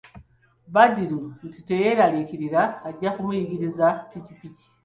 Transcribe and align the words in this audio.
Badru 0.73 1.21
nti 1.45 1.59
teyeralikirira 1.69 2.61
ajja 2.89 3.09
kumuyigiriza 3.15 3.85
pikipiki. 4.09 4.65